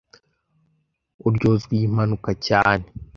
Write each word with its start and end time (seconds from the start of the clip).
Uryozwa 1.27 1.71
iyi 1.77 1.87
mpanuka 1.93 2.31
cyane 2.47 2.85